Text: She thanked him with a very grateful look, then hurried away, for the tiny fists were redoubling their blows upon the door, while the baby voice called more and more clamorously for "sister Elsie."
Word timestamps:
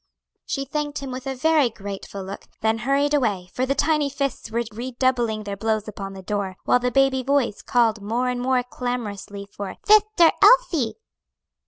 She 0.47 0.65
thanked 0.65 0.97
him 0.97 1.11
with 1.11 1.27
a 1.27 1.35
very 1.35 1.69
grateful 1.69 2.23
look, 2.23 2.45
then 2.61 2.79
hurried 2.79 3.13
away, 3.13 3.51
for 3.53 3.67
the 3.67 3.75
tiny 3.75 4.09
fists 4.09 4.49
were 4.49 4.63
redoubling 4.71 5.43
their 5.43 5.55
blows 5.55 5.87
upon 5.87 6.13
the 6.13 6.23
door, 6.23 6.55
while 6.65 6.79
the 6.79 6.89
baby 6.89 7.21
voice 7.21 7.61
called 7.61 8.01
more 8.01 8.27
and 8.27 8.41
more 8.41 8.63
clamorously 8.63 9.45
for 9.55 9.75
"sister 9.85 10.31
Elsie." 10.41 10.95